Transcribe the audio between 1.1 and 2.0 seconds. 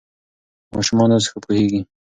اوس ښه پوهېږي.